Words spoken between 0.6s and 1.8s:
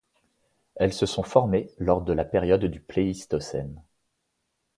Elles se sont formées